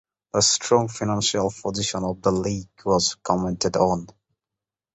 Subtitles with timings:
[0.33, 4.07] The strong financial position of the league was commented on.